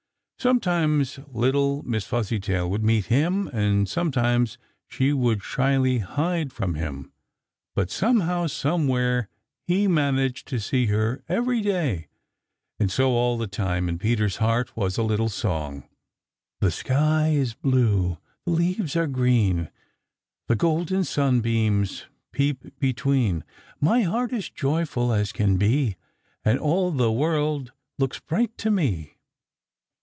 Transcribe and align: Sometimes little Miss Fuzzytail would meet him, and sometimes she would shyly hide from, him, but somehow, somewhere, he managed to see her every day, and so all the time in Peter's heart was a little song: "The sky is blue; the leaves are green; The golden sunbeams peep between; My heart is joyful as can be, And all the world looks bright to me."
Sometimes 0.39 1.19
little 1.27 1.83
Miss 1.83 2.05
Fuzzytail 2.07 2.67
would 2.71 2.83
meet 2.83 3.05
him, 3.13 3.47
and 3.49 3.87
sometimes 3.87 4.57
she 4.87 5.13
would 5.13 5.43
shyly 5.43 5.99
hide 5.99 6.51
from, 6.51 6.73
him, 6.73 7.11
but 7.75 7.91
somehow, 7.91 8.47
somewhere, 8.47 9.29
he 9.67 9.87
managed 9.87 10.47
to 10.47 10.59
see 10.59 10.87
her 10.87 11.23
every 11.29 11.61
day, 11.61 12.07
and 12.79 12.91
so 12.91 13.11
all 13.11 13.37
the 13.37 13.45
time 13.45 13.87
in 13.87 13.99
Peter's 13.99 14.37
heart 14.37 14.75
was 14.75 14.97
a 14.97 15.03
little 15.03 15.29
song: 15.29 15.87
"The 16.59 16.71
sky 16.71 17.27
is 17.35 17.53
blue; 17.53 18.17
the 18.45 18.49
leaves 18.53 18.95
are 18.95 19.05
green; 19.05 19.69
The 20.47 20.55
golden 20.55 21.03
sunbeams 21.03 22.05
peep 22.31 22.79
between; 22.79 23.43
My 23.79 24.01
heart 24.01 24.33
is 24.33 24.49
joyful 24.49 25.13
as 25.13 25.31
can 25.31 25.57
be, 25.57 25.97
And 26.43 26.57
all 26.57 26.89
the 26.89 27.11
world 27.11 27.73
looks 27.99 28.19
bright 28.19 28.57
to 28.57 28.71
me." 28.71 29.19